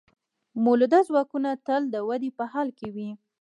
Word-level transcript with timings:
مؤلده 0.63 0.99
ځواکونه 1.09 1.49
تل 1.65 1.81
د 1.93 1.95
ودې 2.07 2.29
په 2.37 2.43
حال 2.51 2.69
کې 2.77 2.87
وي. 2.95 3.09